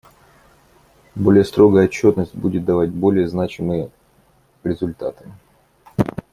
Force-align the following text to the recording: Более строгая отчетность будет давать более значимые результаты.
Более 1.13 1.45
строгая 1.45 1.85
отчетность 1.85 2.33
будет 2.33 2.65
давать 2.65 2.89
более 2.89 3.29
значимые 3.29 3.91
результаты. 4.63 5.29